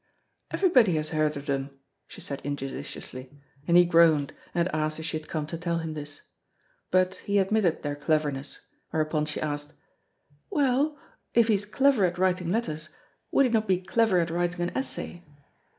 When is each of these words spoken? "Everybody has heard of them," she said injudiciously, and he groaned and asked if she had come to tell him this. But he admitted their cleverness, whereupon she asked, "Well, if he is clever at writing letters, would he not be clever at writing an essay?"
"Everybody 0.49 0.95
has 0.95 1.09
heard 1.09 1.37
of 1.37 1.45
them," 1.45 1.77
she 2.07 2.21
said 2.21 2.41
injudiciously, 2.43 3.39
and 3.67 3.77
he 3.77 3.85
groaned 3.85 4.33
and 4.55 4.67
asked 4.73 4.97
if 4.99 5.05
she 5.05 5.19
had 5.19 5.27
come 5.29 5.45
to 5.45 5.59
tell 5.59 5.77
him 5.77 5.93
this. 5.93 6.21
But 6.89 7.17
he 7.17 7.37
admitted 7.37 7.83
their 7.83 7.95
cleverness, 7.95 8.61
whereupon 8.89 9.25
she 9.25 9.39
asked, 9.39 9.73
"Well, 10.49 10.97
if 11.35 11.49
he 11.49 11.53
is 11.53 11.67
clever 11.67 12.03
at 12.03 12.17
writing 12.17 12.51
letters, 12.51 12.89
would 13.29 13.45
he 13.45 13.51
not 13.51 13.67
be 13.67 13.77
clever 13.77 14.17
at 14.17 14.31
writing 14.31 14.63
an 14.67 14.75
essay?" 14.75 15.23